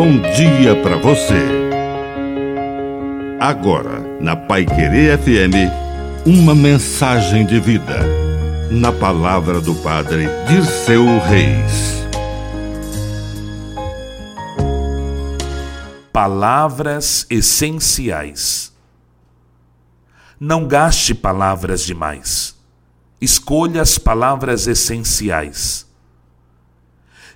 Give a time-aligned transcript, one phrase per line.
[0.00, 1.44] bom dia para você.
[3.38, 7.98] Agora, na Pai Querer FM, uma mensagem de vida.
[8.70, 12.02] Na palavra do Padre de seu Reis.
[16.10, 18.72] Palavras essenciais.
[20.40, 22.56] Não gaste palavras demais.
[23.20, 25.89] Escolha as palavras essenciais.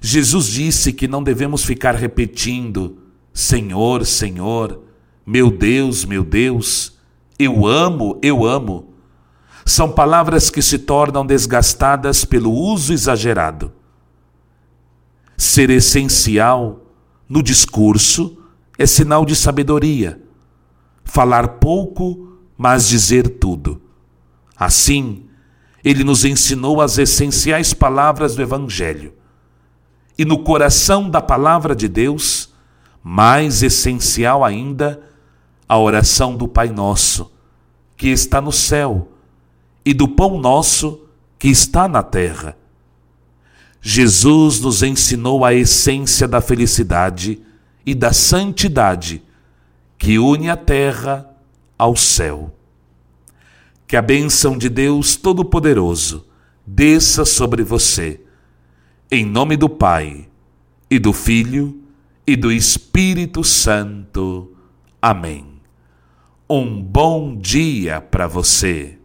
[0.06, 2.98] Jesus disse que não devemos ficar repetindo:
[3.32, 4.82] Senhor, Senhor,
[5.24, 6.98] meu Deus, meu Deus,
[7.38, 8.92] eu amo, eu amo.
[9.64, 13.72] São palavras que se tornam desgastadas pelo uso exagerado.
[15.38, 16.84] Ser essencial
[17.26, 18.36] no discurso
[18.78, 20.20] é sinal de sabedoria.
[21.02, 23.80] Falar pouco, mas dizer tudo.
[24.54, 25.22] Assim,
[25.82, 29.14] ele nos ensinou as essenciais palavras do Evangelho
[30.18, 32.52] e no coração da palavra de Deus,
[33.02, 35.02] mais essencial ainda,
[35.68, 37.32] a oração do Pai Nosso,
[37.96, 39.08] que está no céu,
[39.84, 41.00] e do pão nosso,
[41.38, 42.56] que está na terra.
[43.82, 47.42] Jesus nos ensinou a essência da felicidade
[47.84, 49.22] e da santidade
[49.98, 51.28] que une a terra
[51.76, 52.54] ao céu.
[53.86, 56.26] Que a bênção de Deus Todo-Poderoso
[56.66, 58.23] desça sobre você
[59.10, 60.28] em nome do Pai,
[60.90, 61.80] e do Filho,
[62.26, 64.52] e do Espírito Santo.
[65.00, 65.46] Amém.
[66.48, 68.98] Um bom dia para você.